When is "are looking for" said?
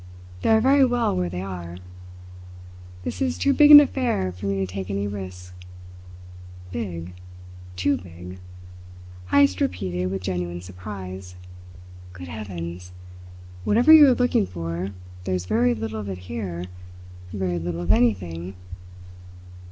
14.07-14.89